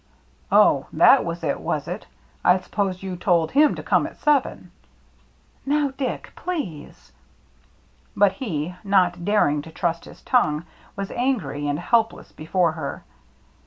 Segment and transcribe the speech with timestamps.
[0.51, 2.07] "Oh, that was it, was it?
[2.43, 4.71] I suppose you told him to come at seven.""
[5.63, 7.11] Now, Dick,— please
[8.17, 10.63] —"But he, not daring to trust his tongue,
[10.95, 13.03] was angry and helpless before her.